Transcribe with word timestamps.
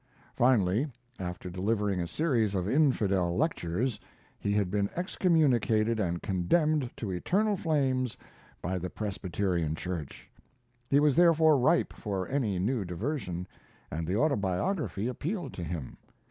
Finally, 0.33 0.87
after 1.19 1.47
delivering 1.47 1.99
a 2.01 2.07
series 2.07 2.55
of 2.55 2.67
infidel 2.67 3.37
lectures; 3.37 3.99
he 4.39 4.51
had 4.51 4.71
been 4.71 4.89
excommunicated 4.95 5.99
and 5.99 6.23
condemned 6.23 6.89
to 6.97 7.11
eternal 7.11 7.55
flames 7.55 8.17
by 8.63 8.79
the 8.79 8.89
Presbyterian 8.89 9.75
Church. 9.75 10.27
He 10.89 10.99
was 10.99 11.15
therefore 11.15 11.55
ripe 11.59 11.93
for 11.93 12.27
any 12.27 12.57
new 12.57 12.83
diversion, 12.83 13.47
and 13.91 14.07
the 14.07 14.17
Autobiography 14.17 15.07
appealed 15.07 15.53
to 15.53 15.63
him. 15.63 15.97